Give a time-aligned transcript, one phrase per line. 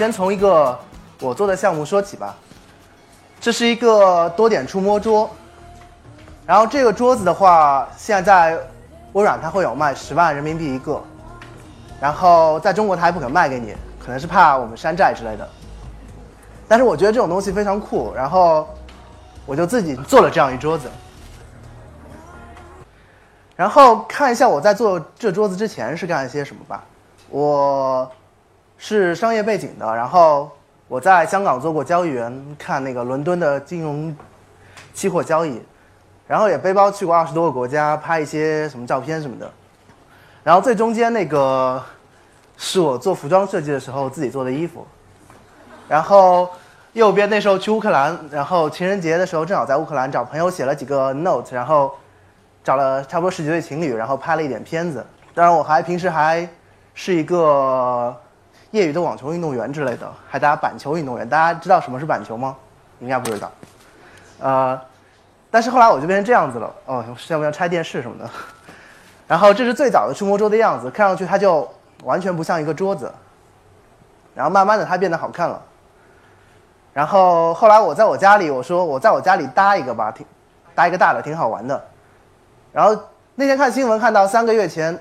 [0.00, 0.78] 先从一个
[1.20, 2.34] 我做的项目说起吧。
[3.38, 5.28] 这是一个多点触摸桌，
[6.46, 8.58] 然后这个桌子的话，现在
[9.12, 11.02] 微软它会有卖十万人民币一个，
[12.00, 15.46] 然后在中国它还不肯卖给你，可能是怕我们山寨之类的。
[16.66, 18.66] 但是我觉得这种东西非常酷，然后
[19.44, 20.88] 我就自己做了这样一桌子。
[23.54, 26.82] 然后看一下我在做这桌子之前是干了些什么吧。
[27.28, 28.10] 我
[28.82, 30.50] 是商业背景的，然后
[30.88, 34.16] 我在香港做过交易员，看那个伦敦的金融
[34.94, 35.60] 期货交易，
[36.26, 39.50] 然后也背包去过二十多个国家，拍一些什么照片什么的。
[40.42, 41.80] 然后最中间那个
[42.56, 44.86] 是我做服装设计的时候自己做的衣服，
[45.86, 46.48] 然后
[46.94, 51.94] 右边那时候去乌克兰，然后情人节的时候正好在乌克兰找朋友写了几个 note，然后
[52.64, 55.04] 找了差不多十几对情侣，然后拍了一点片子。
[55.34, 56.48] 当然我还平时还。
[56.92, 58.14] 是一个
[58.72, 61.28] 业余的网球运动员之类的，还打板球运动员。
[61.28, 62.56] 大家知道什么是板球吗？
[63.00, 63.50] 应该不知道。
[64.38, 64.80] 呃，
[65.50, 66.72] 但是后来我就变成这样子了。
[66.86, 68.30] 哦，要不要拆电视什么的？
[69.26, 71.68] 然后这是最早的触摸桌的样子，看上去它就
[72.04, 73.12] 完全不像一个桌子。
[74.34, 75.60] 然后慢慢的它变得好看了。
[76.92, 80.24] 然后后来我在我家里，我说我在我家里搭一个吧，挺
[80.74, 81.84] 搭一个大的，挺好玩的。
[82.72, 82.96] 然后
[83.34, 84.96] 那天看新闻看到三个月前。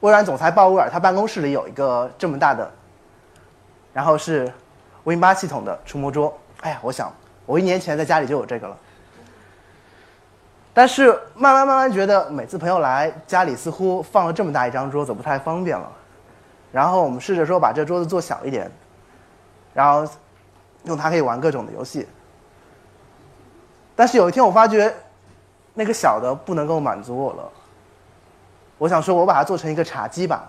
[0.00, 2.70] 微软总裁鲍威尔，他办公室里有一个这么大的，
[3.92, 4.52] 然后是
[5.04, 6.36] Win 八系统的触摸桌。
[6.60, 7.12] 哎呀，我想
[7.46, 8.76] 我一年前在家里就有这个了，
[10.72, 15.90] 但是慢慢慢慢觉得每次朋友来家里似乎放了这么大一张桌子不太方便了，
[16.72, 18.70] 然后我们试着说把这桌子做小一点，
[19.72, 20.10] 然后
[20.84, 22.06] 用它可以玩各种的游戏。
[23.96, 24.92] 但是有一天我发觉，
[25.72, 27.50] 那个小的不能够满足我了。
[28.84, 30.46] 我想说，我把它做成一个茶几吧。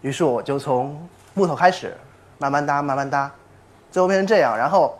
[0.00, 1.96] 于是我就从木头开始，
[2.38, 3.30] 慢慢搭，慢慢搭，
[3.92, 4.58] 最后变成这样。
[4.58, 4.98] 然后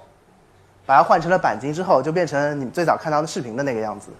[0.86, 4.12] 把它换成了钣金之后，就变成你们最早看到的视频的那个样子。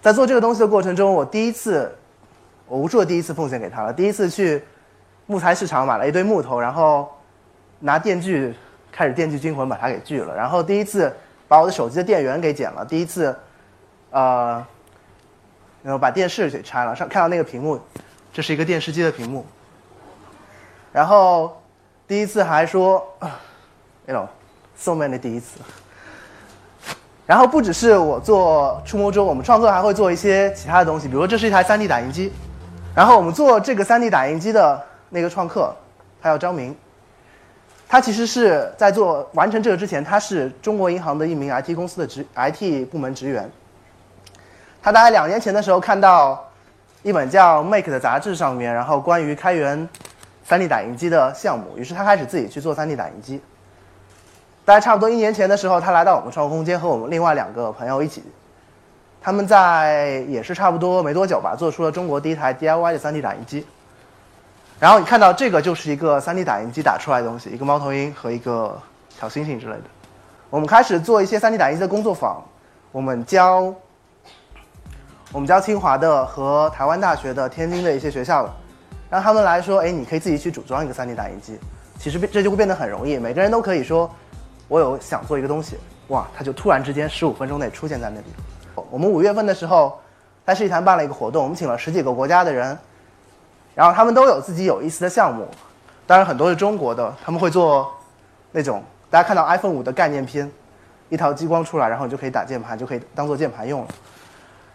[0.00, 1.94] 在做这个东西的过程中，我第一次，
[2.66, 3.92] 我无数的第一次奉献给他了。
[3.92, 4.64] 第一次去
[5.26, 7.06] 木材市场买了一堆木头，然后
[7.80, 8.54] 拿电锯
[8.90, 10.34] 开始电锯惊魂把它给锯了。
[10.34, 11.14] 然后第一次
[11.46, 12.86] 把我的手机的电源给剪了。
[12.86, 13.36] 第一次，
[14.12, 14.64] 呃。
[15.82, 17.80] 然后把电视给拆了，上看到那个屏幕，
[18.32, 19.44] 这是一个电视机的屏幕。
[20.92, 21.60] 然后
[22.06, 23.04] 第一次还说，
[24.06, 24.28] 哎呦
[24.76, 25.58] ，so many 第一次。
[27.26, 32.32] 然后不只是我做触摸桌，我们创作还会做一些其他的东西，比如说这是一台 3D 打印机。
[32.94, 35.74] 然后我们做这个 3D 打印机的那个创客，
[36.20, 36.76] 他叫张明，
[37.88, 43.50] 他其实是在做完成这个之前，他是中国银行的一名 IT 公司的职 IT 部门职员。
[44.82, 46.44] 他大概两年前的时候看到
[47.04, 49.88] 一本叫《Make》的杂志上面，然后关于开源
[50.48, 53.40] 3D 打印机的项目，于是他开始自己去做 3D 打印机。
[54.64, 58.24] 大概差不多一年前的时候，他来到我们创客空间，和我们另外两个朋友一起，
[59.20, 63.64] 他们在也是差不多没多久吧，做出了中国第一台 DIY 的 3D 打印机。
[64.80, 68.76] 然后你看到这个就是一个 3D 打印机打出来的东西，一个猫头鹰和一个
[69.20, 69.84] 小星星之类的。
[70.50, 72.42] 我们开始做一些 3D 打印机的工作坊，
[72.90, 73.72] 我们教。
[75.32, 78.54] 我们教清华的和台湾大学的、天津的一些学校了，
[79.08, 81.58] 让他们来说：“哎，你可以自己去组装一个 3D 打印机。”
[81.98, 84.10] 其实这就会变得很容易，每个人都可以说
[84.68, 85.78] ：“我有想做一个东西。”
[86.08, 88.26] 哇，它就突然之间十五分钟内出现在那里。
[88.90, 89.98] 我们五月份的时候，
[90.44, 92.76] 在世纪坛办了一个活动，我们请了十几个国家的人，
[93.74, 95.48] 然后他们都有自己有意思的项目，
[96.06, 97.90] 当然很多是中国的，他们会做
[98.50, 100.50] 那种大家看到 iPhone 五的概念片，
[101.08, 103.88] 一套激光出来，然后你就可以打键盘，就可以当做键盘用了。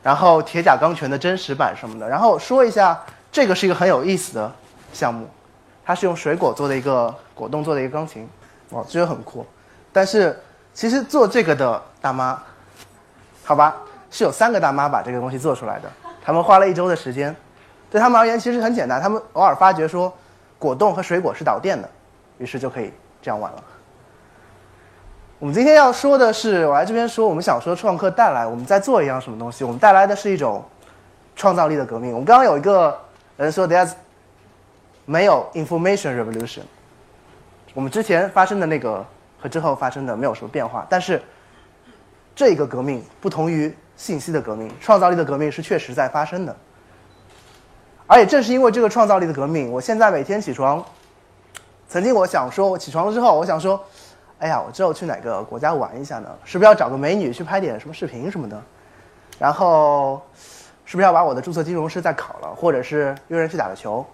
[0.03, 2.97] 然后铁甲钢拳的真实版什么的，然后说一下，
[3.31, 4.51] 这个是一个很有意思的
[4.93, 5.27] 项目，
[5.85, 8.27] 它是用水果做的一个果冻做的一个钢琴，
[8.69, 9.45] 哇，这个很酷。
[9.91, 10.39] 但是
[10.73, 12.41] 其实做这个的大妈，
[13.43, 13.75] 好吧，
[14.09, 15.91] 是有三个大妈把这个东西做出来的，
[16.23, 17.35] 他们花了一周的时间，
[17.89, 20.13] 对他们而言其实很简单，他们偶尔发觉说，
[20.59, 21.89] 果冻和水果是导电的，
[22.37, 23.63] 于是就可以这样玩了。
[25.39, 29.63] 我们今天要说的是，我来这边说，我们想说创客带来，我们在做一样什么东西？
[29.63, 30.65] 我们带来的是一种
[31.35, 32.11] 创造力的革命。
[32.11, 32.99] 我们刚刚有一个
[33.37, 33.91] 人说，there's
[35.05, 36.61] 没有 information revolution，
[37.75, 39.05] 我们之前发生的那个
[39.39, 41.21] 和之后发生的没有什么变化，但是
[42.35, 46.55] 这个革命不同于信息的革命，创造力的革命是确实在发生的。
[48.07, 50.83] 而且正是因为这个创造力的革命，我现在每天起床，
[51.87, 53.79] 曾经我想说，我起床了之后，我想说。
[54.39, 56.29] 哎呀，我之后去哪个国家玩一下呢？
[56.43, 58.61] 是不是要找个美女去拍点什么视频什么的？
[59.39, 60.21] 然后，
[60.85, 64.05] 是不是要把我的注册金融师再考了，或者是约人去打个球？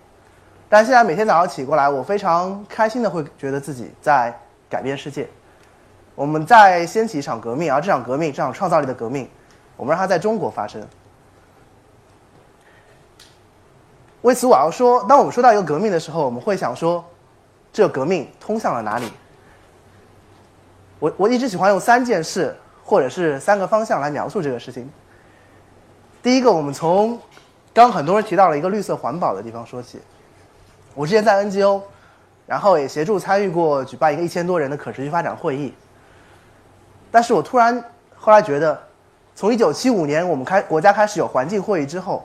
[0.69, 4.33] 但现在每天早上起过来，我非常开心的会觉得自己在
[4.69, 5.27] 改变世界。
[6.15, 9.29] 我们在掀起一场革命，而这场革命，这场创造力的革命，
[9.75, 10.81] 我们让它在中国发生。
[14.21, 17.03] 为此，我要说，当我们说到一个革命的时候，我们会想说，
[17.71, 19.11] 这革命通向了哪里？
[21.03, 24.89] 我我一直喜欢用三件事或者是三个方向来描述这个事情。
[26.21, 27.19] 第一个，我们从
[27.73, 29.99] 刚很多人提到了一个绿色环保的地方说起。
[30.95, 31.81] 我之前在 NGO，
[32.47, 35.73] 然后也协助参与过举办一个一千多人的可持续发展会议。
[37.11, 37.83] 但是我突然
[38.15, 38.81] 后来觉得，
[39.35, 42.23] 从一九七五年我们开国家开始有环境会议之后，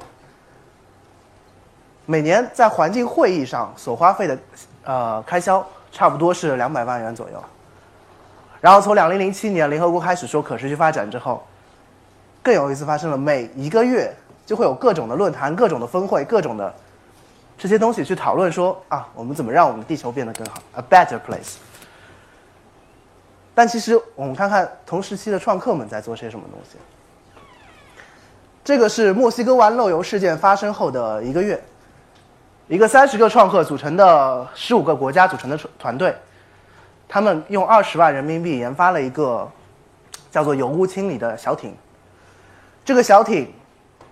[2.06, 4.38] 每年在环境会议上所花费的
[4.84, 7.42] 呃开销差不多是两百万元左右。
[8.60, 11.46] 然后从两零零七年联合国开始说可持续发展之后，
[12.42, 14.12] 更有意思发生了，每一个月
[14.44, 16.74] 就会有各种的论坛、各种的峰会、各种的
[17.56, 21.56] 这些东西去讨论说啊，我们怎么让我们的地球变得更好，a better place。
[23.54, 26.78] 但其实我们看看同时期的创客们在做些什么东西。
[28.64, 31.60] 这个是墨西哥湾漏油事件发生后的一个月，
[32.68, 36.14] 一个三十个创客组成的十五个国家组成的团队，
[37.08, 39.50] 他们用二十万人民币研发了一个
[40.30, 41.74] 叫做油污清理的小艇。
[42.84, 43.50] 这个小艇，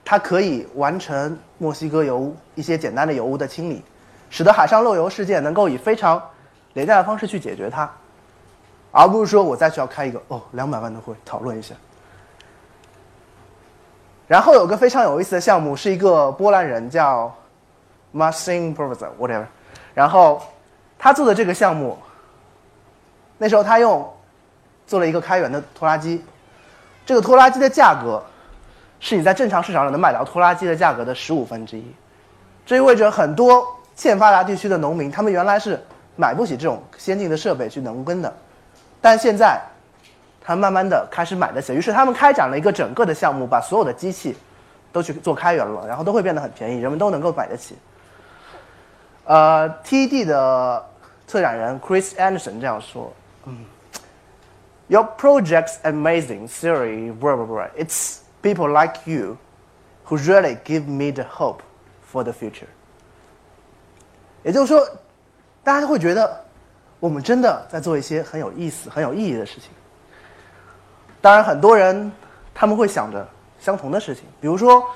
[0.04, 3.82] 它可以完成墨西哥油污一些简单的油污的清理，
[4.30, 6.22] 使得海上漏油事件能够以非常
[6.72, 7.90] 廉价的方式去解决它，
[8.92, 11.74] 而不是说我再需要开一个哦两百万的会讨论一下。
[14.26, 17.32] 然后有个非常有意思的项目，是一个波兰人叫
[18.14, 19.46] Marcin Professor whatever，
[19.94, 20.42] 然后
[20.98, 21.96] 他做的这个项目，
[23.38, 24.08] 那时候他用
[24.86, 26.24] 做了一个开源的拖拉机，
[27.04, 28.22] 这个拖拉机的价格。
[28.98, 31.84] 是你在正常市场上能买到拖拉机的价格的十五分之一，
[32.64, 33.62] 这意味着很多
[33.94, 35.78] 欠发达地区的农民，他们原来是
[36.16, 38.34] 买不起这种先进的设备去农耕的，
[39.02, 39.60] 但现在，
[40.42, 44.34] 他慢慢的开始买得起，于是他们开展了一个整个的项目，把所有的机器
[44.92, 47.76] 都去做开源了，然后都会变得很便宜，人们都能够买得起。
[49.24, 50.82] 呃，TED 的
[51.26, 53.12] 策展人 Chris Anderson 这样说，
[54.88, 59.38] ，Your project's amazing, Siri, blah blah blah, it's People like you,
[60.04, 61.62] who really give me the hope
[62.06, 62.68] for the future。
[64.44, 64.88] 也就是说，
[65.64, 66.44] 大家会觉得
[67.00, 69.70] 我们真的在做一些很有意思、很有意义的事情。
[71.20, 72.12] 当然，很多人
[72.54, 73.26] 他们会想着
[73.58, 74.86] 相同的事情，比如说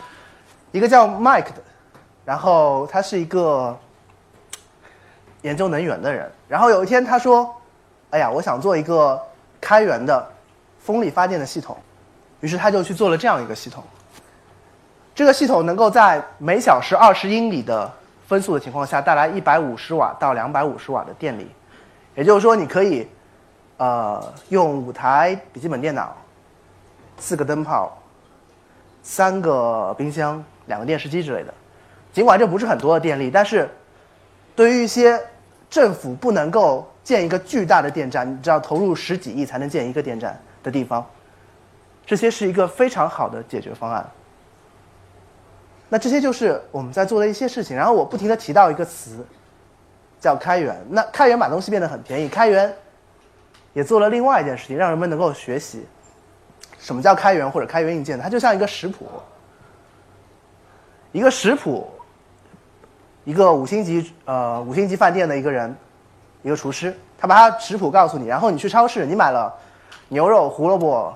[0.71, 1.63] 一个叫 Mike 的，
[2.25, 3.77] 然后他是一个
[5.43, 6.31] 研究能源的人。
[6.47, 7.53] 然后有一天他说
[8.11, 9.21] ：“哎呀，我想做一个
[9.61, 10.29] 开源的
[10.79, 11.77] 风力发电的系统。”
[12.41, 13.85] 于是他就去做了这样一个系统。
[15.15, 17.93] 这个系统能够在每小时二十英里的
[18.27, 21.47] 风速的情况下带来一百五十瓦到两百五十瓦的电力，
[22.15, 23.07] 也就是说，你可以，
[23.77, 26.17] 呃，用五台笔记本电脑、
[27.19, 27.95] 四个灯泡、
[29.03, 31.53] 三个冰箱、两个电视机之类的。
[32.13, 33.69] 尽管这不是很多的电力，但是
[34.57, 35.21] 对于一些
[35.69, 41.05] 政府不能够建一个巨大的电站，你知道投入十几亿才能建一个电站的地方。
[42.07, 44.09] 这些是一个非常好的解决方案。
[45.89, 47.77] 那这些就是我们在做的一些事情。
[47.77, 49.25] 然后我不停的提到一个词，
[50.21, 50.77] 叫开源。
[50.89, 52.29] 那开源把东西变得很便宜。
[52.29, 52.73] 开源
[53.73, 55.87] 也做了另外一件事情，让人们能够学习
[56.79, 58.19] 什么叫开源或者开源硬件。
[58.19, 59.07] 它就像一个食谱，
[61.13, 61.89] 一个食谱，
[63.25, 65.75] 一个五星级呃五星级饭店的一个人，
[66.43, 69.55] 一个厨师，他把他食谱告诉你，然后你去超市，你买了
[70.09, 71.15] 牛肉、胡萝卜。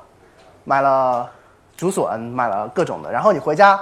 [0.67, 1.31] 买了
[1.77, 3.79] 竹笋，买了各种的，然后你回家，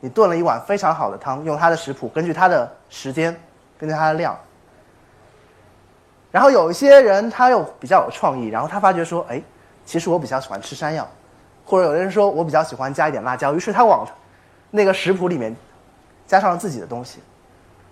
[0.00, 3.38] 你炖了一碗非常好的汤，用他的食谱，根据他的时间，
[3.76, 4.34] 根据他的量。
[6.30, 9.42] 然后有一些人他又比较有创意，然后他发觉说，哎，
[9.84, 11.06] 其实我比较喜欢吃山药，
[11.66, 14.08] 或者有的人说我比较喜欢加一点辣椒，于是他往
[14.70, 15.54] 那个食谱里面
[16.26, 17.18] 加上了自己的东西，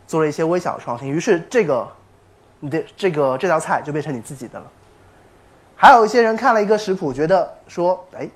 [0.07, 1.87] 做了一些微小的创新，于是这个
[2.61, 4.67] 你的这个这道菜就变成你自己的了。
[5.75, 8.29] 还有一些人看了一个食谱，觉得说，哎，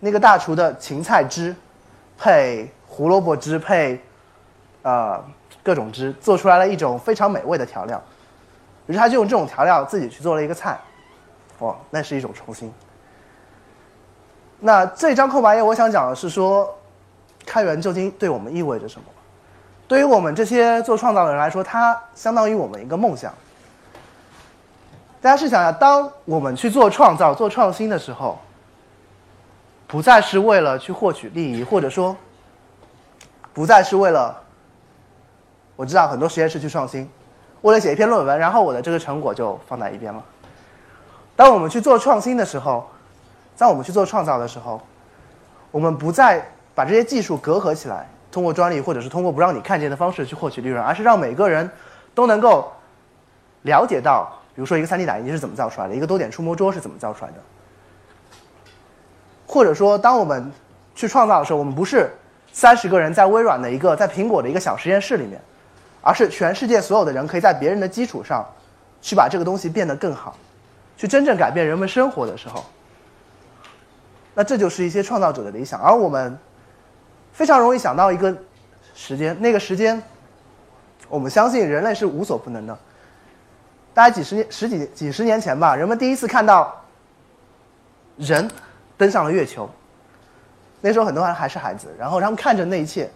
[0.00, 1.54] 那个大厨的芹菜汁，
[2.18, 4.00] 配胡萝卜汁配，
[4.82, 5.24] 呃，
[5.62, 8.02] 各种汁，做出来了一种非常美味的调料。
[8.86, 10.76] 于是他就用这种调料自己去做了一个菜，
[11.60, 12.72] 哇，那是一种创新。
[14.58, 16.68] 那这张空白页，我想讲的是说，
[17.46, 19.06] 开源究竟对我们意味着什么？
[19.86, 23.32] 对于我们这些做创造的人来说，它相当于我们一个梦想。
[25.22, 28.36] 大家试想一下，当我们去做创造、做创新的时候，
[29.86, 32.16] 不再是为了去获取利益，或者说，
[33.52, 34.36] 不再是为了
[35.76, 37.08] 我知道很多实验室去创新，
[37.60, 40.20] 为了写一篇论文，然后我的这个成果就放在一边了。
[41.36, 42.90] 当我们去做创新的时候，
[43.56, 44.80] 当我们去做创造的时候，
[45.70, 51.70] 我们不再把这些技术隔阂起来，通过专利或者是通过不让你看见的方式去获取利润，而是让每个人
[52.12, 52.72] 都能够
[53.62, 57.38] 了解到，比如说一个 3D 打印机是怎么造出来的，一个多点触摸桌是怎么造出来的，
[59.46, 60.52] 或者说，当我们
[60.94, 62.10] 去创造的时候，我们不是
[62.52, 65.40] 三十个人在微软的一个在苹果的一个小实验室里面，
[66.02, 68.46] 而是全世界所有的人可以在别人的基础上，
[69.00, 70.36] 去把这个东西变得更好，
[70.96, 72.64] 去真正改变人们生活的时候，
[74.34, 75.80] 那这就是一些创造者的理想。
[75.80, 76.38] 而我们
[77.32, 78.36] 非常容易想到一个
[78.94, 80.02] 时间，那个时间，
[81.08, 82.78] 我们相信人类是无所不能的。
[83.94, 86.74] 大概几十年、十几几十年前吧，人们第一次看到
[88.16, 88.50] 人
[88.96, 89.68] 登上了月球。
[90.80, 93.08] 那时候很多人还是孩子，然后他们看着那一切，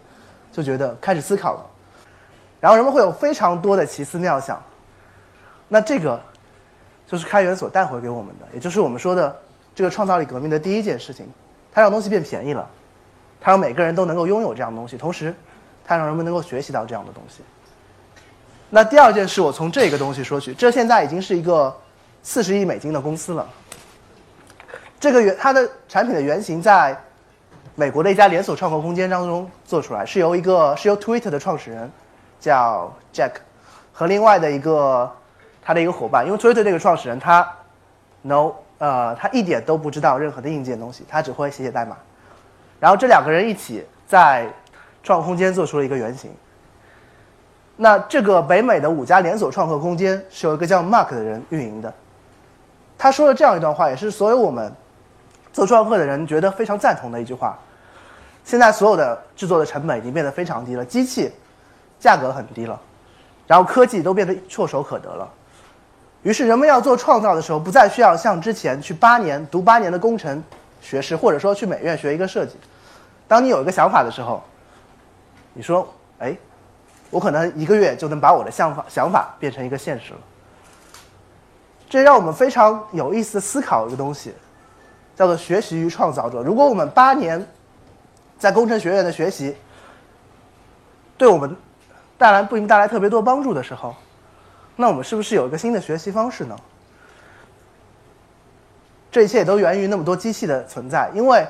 [0.53, 1.67] 就觉得开始思考了，
[2.61, 4.63] 然后人们会有非常多的奇思妙想。
[5.67, 6.21] 那这个
[7.07, 9.37] 就是开源所带回给我们的，也就是我们说的
[9.75, 11.27] 这个创造力革命的第一件事情，
[11.73, 12.69] 它让东西变便宜了，
[13.41, 15.35] 它让每个人都能够拥有这样的东西，同时
[15.85, 17.43] 它让人们能够学习到这样的东西。
[18.69, 21.75] 那第二件事，我从这个东西说起，这现在已经是一个
[22.23, 23.49] 四十亿美金的公司了。
[24.99, 26.99] 这个原它的产品的原型在
[27.77, 31.89] 美国的一家连锁创客空间当中做出来，是由一个是由 Twitter 的创始人
[32.41, 33.33] 叫 Jack
[33.93, 35.11] 和另外的一个
[35.63, 37.49] 他的一个伙伴，因为 Twitter 这个创始人他
[38.23, 41.97] no 呃他一点都不知道任何的硬件东西，他只会写写代码，
[42.81, 44.49] 然后这两个人一起在
[45.05, 46.33] 创客空间做出了一个原型。
[47.79, 51.93] 那这个北美的五家连锁创客空间是由一个叫 Mark 的人运营的。
[52.97, 54.73] 他说了这样一段话，也是所有我们
[55.53, 57.59] 做创客的人觉得非常赞同的一句话。
[58.45, 61.31] 现在所有的制作的成本已经变得非常低了，机器
[62.01, 62.81] 价格很低了，
[63.47, 65.29] 然后科技都变得唾手可得了。
[66.23, 70.43] 于是人们要做创造的时候，不再需要像之前去八年读八年的工程
[70.81, 72.57] 学士，或者说去美院学一个设计。
[73.29, 74.43] 当你有一个想法的时候，
[75.53, 75.87] 你说
[76.21, 76.35] ：“哎。”
[77.11, 80.19] 我可能一个月就能把我的想法想法变成一个现实了。
[81.89, 84.35] 这让我们非常有意思思考一个东西，
[85.15, 86.43] 叫做学习与创造者。
[86.43, 87.47] 如果我们八年
[88.39, 89.57] 在工程学院的学习，
[91.17, 91.57] 对我们
[92.19, 93.95] 带来不一定带来特别多帮助的时候，
[94.75, 96.57] 那我们是不是有一个新的学习方式呢？
[99.13, 101.47] 这一切都源于那么多机器的存在，因为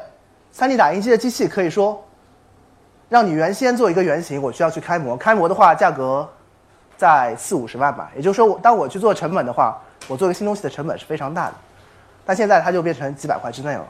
[0.54, 2.05] 3D 打印机的机器可以说。
[3.08, 6.28] 让你原先做一个原型，我需要去开模，开模的话价格
[6.96, 8.10] 在四五十万吧。
[8.16, 11.54] 也就是说，当我去做成本的话，我做一个新东西的成本是非常大的。
[12.24, 13.86] 但现在它就变成几百块之内了。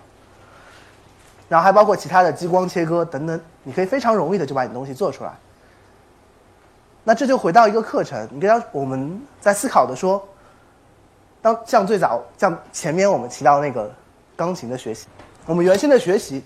[1.49, 5.33] 然后还包括其他的激光切割等等，你可以非常容易的就把你的东西做出来。
[7.05, 10.23] 那这就回到一个课程，你跟我们在思考的说，
[11.41, 13.91] 当像最早像前面我们提到那个
[14.37, 15.07] 钢琴的学习，
[15.47, 16.45] 我们原先的学习。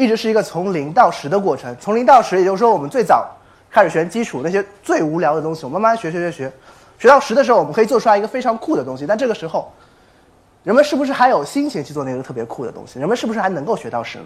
[0.00, 1.76] 一直是一个从零到十的过程。
[1.78, 3.30] 从零到十，也就是说，我们最早
[3.70, 6.52] 开始学基础那些最无聊的东西，我慢慢学学学学，
[6.98, 9.06] 学到十的时候，我们可以做出来一个非常酷的东西。
[9.06, 9.70] 但这个时候，
[10.62, 12.98] 人们是不是还有心情去做那个特别酷的东西？
[12.98, 14.24] 人们是不是还能够学到十呢？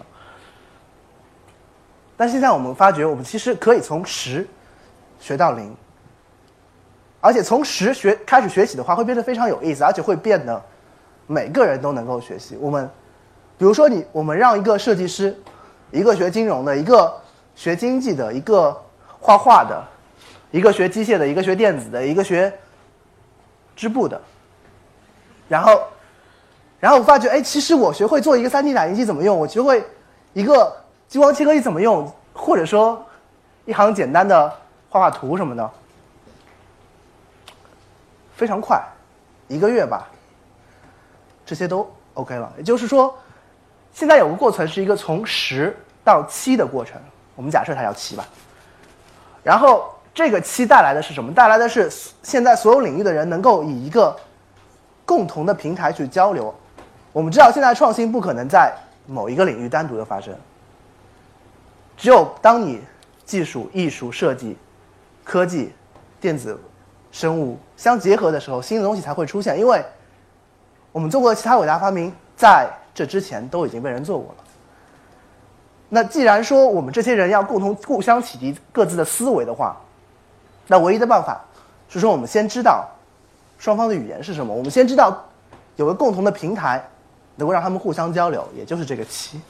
[2.17, 4.47] 但现在我们发觉，我们其实可以从十
[5.19, 5.75] 学到零，
[7.21, 10.63] 而且从十学开始学习的话，会变得非常有意思，而且会变得
[11.27, 12.57] 每个人都能够学习。
[12.61, 12.89] 我们，
[13.59, 15.37] 比如说你，我们让一个设计师。
[15.95, 17.15] 一个学金融的，一个
[17.55, 18.77] 学经济的，一个
[19.21, 19.81] 画画的，
[20.51, 22.53] 一个学机械的，一个学电子的，一个学
[23.77, 24.21] 织布的。
[25.49, 25.81] 然后，
[26.81, 29.87] 然后我发觉，哎，其实我学会做一个 3D 打印机怎么用，我学会
[30.33, 33.07] 一个激光切割机怎么用，或者说
[33.65, 34.53] 一行简单的
[34.89, 35.71] 画画图什么的，
[38.35, 38.83] 非常快，
[39.47, 40.09] 一个月吧，
[41.47, 42.53] 这些都 OK 了。
[42.57, 43.17] 也就是说，
[43.95, 45.75] 现在有个过程是一个从十。
[46.07, 47.01] 到七的过程，
[47.35, 48.29] 我们假设它要七吧。
[49.43, 51.33] 然后这个七带来的是什么？
[51.33, 51.91] 带来的是
[52.23, 54.15] 现在所有领域的人能够以一个
[55.07, 56.55] 共同的平台去交流。
[57.11, 58.71] 我们知道现在创新不可能在
[59.07, 60.35] 某一个领域单独的发生，
[61.97, 62.83] 只有当你
[63.25, 64.59] 技术、艺术、设计、
[65.25, 65.73] 科技、
[66.21, 66.61] 电子、
[67.13, 69.59] 生物相结合的时候，新的东西才会出现。
[69.59, 69.83] 因为
[70.93, 74.45] 我们做过的其他伟大发明，在这之前都已经被人做过了。
[75.89, 79.77] 那既然说我们这些人要共同互相启迪各自的思维的话，
[80.67, 81.41] 那唯一的办法
[81.89, 82.89] 是说我们先知道
[83.59, 85.23] 双方的语言是什么，我们先知道
[85.77, 86.83] 有个共同的平台
[87.37, 89.41] 能够让他们互相交流，也就是这个七。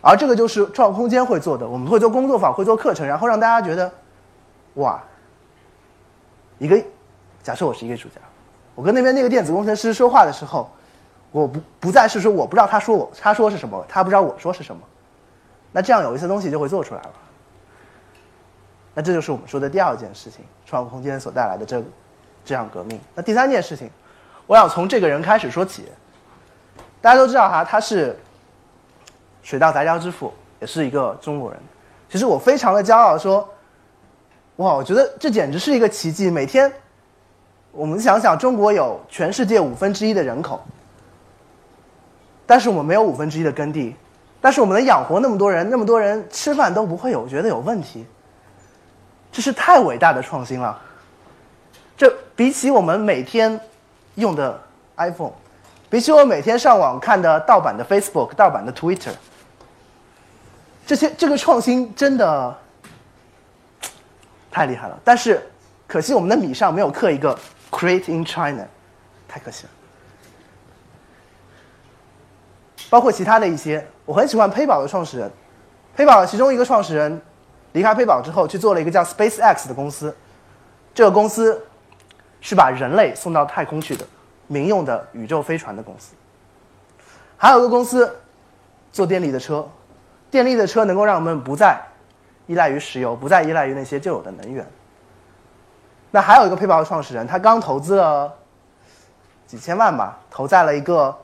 [0.00, 3.90] 而这个就是创空间会做的，我们会做工作坊，会做课程，然后让大家觉得
[4.74, 5.02] 哇，
[6.58, 6.80] 一个
[7.42, 8.20] 假设我是一个艺术家，
[8.74, 10.70] 我跟那边那个电子工程师说话的时候，
[11.30, 14.80] 我不不再是说我不知道他说我他说是什么，他不知道我说是什么，
[15.72, 17.10] 那这样有一些东西就会做出来了。
[18.94, 21.82] 那这就是我们说的第二件事情，创空间所带来的这
[22.44, 22.98] 这样革命。
[23.14, 23.90] 那第三件事情，
[24.46, 25.86] 我想从这个人开始说起。
[27.00, 28.18] 大家都知道哈，他是
[29.40, 31.60] 水稻杂交之父，也是一个中国人。
[32.10, 33.48] 其实我非常的骄傲，说，
[34.56, 36.28] 哇，我觉得这简直是一个奇迹。
[36.28, 36.70] 每天，
[37.70, 40.60] 我们想想，中国有全世界五分之一的人口，
[42.48, 43.94] 但是我们没有五分之一的耕地，
[44.40, 48.06] 但是我们能养活那么多人，那么多人吃饭都不会有我觉得有问题。
[49.30, 50.80] 这是太伟大的创新了，
[51.94, 53.60] 这比起我们每天
[54.14, 54.58] 用的
[54.96, 55.32] iPhone，
[55.90, 59.12] 比起我每天上网看的盗版的 Facebook、盗版的 Twitter，
[60.86, 62.56] 这些这个创新真的
[64.50, 64.98] 太厉害了。
[65.04, 65.46] 但是
[65.86, 67.38] 可惜我们的米上没有刻一个
[67.70, 68.64] “Create in China”，
[69.28, 69.70] 太可惜了。
[72.90, 75.30] 包括其他的一些，我很喜欢 PayPal 的创始人
[75.96, 77.20] ，PayPal 其中一个创始人。
[77.72, 80.16] 离开 PayPal 之后，去做了一个叫 SpaceX 的公司。
[80.94, 81.62] 这个公司
[82.40, 84.06] 是把人类送到太空去的
[84.46, 86.14] 民用的宇宙飞船的公司。
[87.36, 88.18] 还有一个公司
[88.90, 89.68] 做电力的车，
[90.30, 91.78] 电力的车能够让我们不再
[92.46, 94.66] 依赖于石油，不再依赖于那些旧有的能源。
[96.10, 98.34] 那还有一个 PayPal 的创始人，他刚投资了
[99.46, 101.14] 几千万吧，投在了一个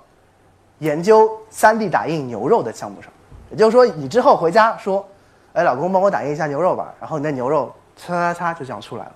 [0.78, 3.10] 研究 3D 打印牛肉的项目上。
[3.50, 5.06] 也就是说，你之后回家说。
[5.54, 6.92] 哎，老公，帮我打印一下牛肉吧。
[6.98, 9.12] 然后你的牛肉擦擦擦就这样出来了。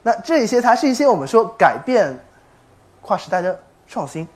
[0.00, 2.16] 那这些才是一些我们说改变
[3.02, 4.28] 跨时代的创新。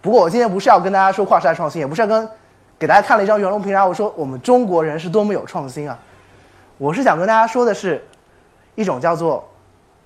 [0.00, 2.26] 不过我今天不是要跟大家说跨时代创新，也不是要跟
[2.78, 5.98] 给大家看了一张袁隆平，然后我说我们中国人是多么有创新啊。
[6.78, 8.02] 我是想跟大家说的是，
[8.76, 9.46] 一种叫做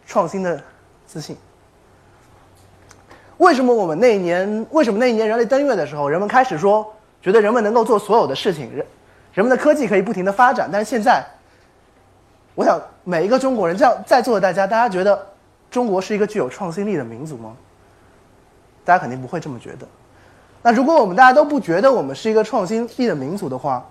[0.04, 0.61] 创新的
[1.06, 1.37] 自信。
[3.40, 6.87] 为什么我们那一年，为什么那一年人类登月的时候，人们开始说？
[7.22, 8.87] 觉得人们能够做所有的事情，人
[9.33, 11.24] 人们的科技可以不停的发展，但是现在，
[12.55, 15.26] 我想每一个中国人，这样在座的大家，大家觉得
[15.70, 17.57] 中国是一个具有创新力的民族吗？
[18.85, 19.88] 大家肯定不会这么觉得。
[20.62, 23.87] 那如果我们大家都不觉得我们是一个创新力的民族的话，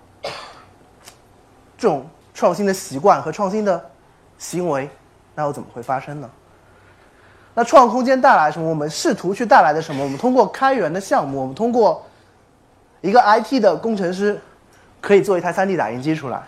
[1.76, 3.84] 这种创新的习惯和创新的
[4.38, 4.88] 行为，
[5.34, 6.30] 那又怎么会发生呢？
[7.54, 8.70] 那创空间带来什么？
[8.70, 10.04] 我们试图去带来的什么？
[10.04, 12.04] 我们通过开源的项目，我们通过。
[13.02, 14.38] 一个 IT 的工程师
[15.00, 16.44] 可以做一台 3D 打印机出来，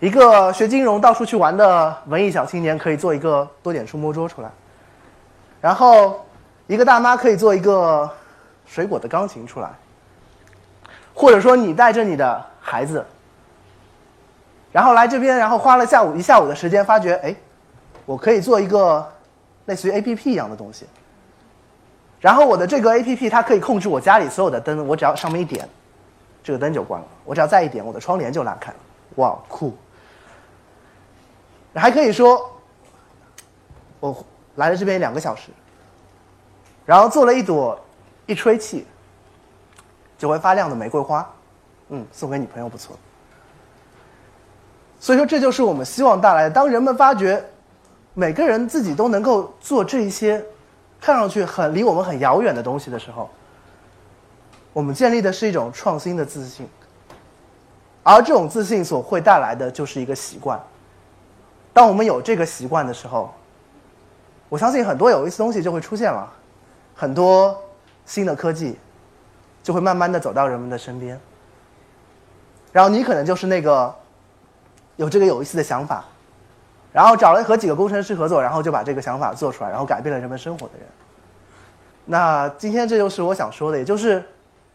[0.00, 4.50] 一个学金融到处去玩的文艺小青年可以做一个多点触摸桌出来，
[5.62, 6.26] 然后
[6.66, 8.06] 一个大妈可以做一个
[8.66, 9.70] 水果的钢琴出来，
[11.14, 13.02] 或者说你带着你的孩子，
[14.72, 17.34] 然后来这边，然后花了下午一下午的时间，发觉哎，
[18.04, 19.10] 我可以做一个
[19.66, 20.86] 类似于 APP 一样的东西。
[22.18, 25.68] 然后我的这个 A P P 它可以控制我家里所有的灯，我只要上面一点，
[26.42, 28.78] 这个灯就关了；我只要再一点，我的窗帘就拉开了。
[29.16, 29.76] 哇，酷！
[31.74, 32.50] 还可以说，
[34.00, 34.24] 我
[34.54, 35.50] 来了这边两个小时，
[36.86, 37.78] 然后做了一朵
[38.24, 38.86] 一吹气
[40.16, 41.30] 就会发亮的玫瑰花，
[41.90, 42.96] 嗯，送给女朋友不错。
[44.98, 46.50] 所以说，这就是我们希望带来的。
[46.50, 47.44] 当人们发觉
[48.18, 50.42] 每个人自己都能够做这一些。
[50.98, 53.28] 看上去很离我们很遥远的东西的时候，
[54.72, 56.66] 我们建立的是一种创新的自信，
[58.02, 60.58] 而这种自信所会带来的就是一个习惯。
[61.74, 63.32] 当我们有这个习惯的时候，
[64.48, 66.32] 我相信很多有意思东西就会出现了，
[66.94, 67.54] 很多
[68.06, 68.78] 新的科技
[69.62, 71.20] 就会慢慢的走到人们的身边，
[72.72, 73.94] 然后你可能就是那个
[74.96, 76.02] 有这个有意思的想法。
[76.96, 80.86] 然后找了和几个工程师合作，然后就把这个想法做出来，然后改变了人们生活的人。
[82.06, 84.24] 那今天这就是我想说的，也就是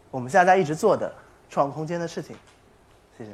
[0.08, 1.12] 我们现在在一直做的
[1.50, 2.36] 创空间的事情。
[3.18, 3.32] 谢谢。